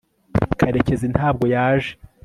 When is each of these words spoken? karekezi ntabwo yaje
karekezi 0.59 1.05
ntabwo 1.15 1.43
yaje 1.55 1.91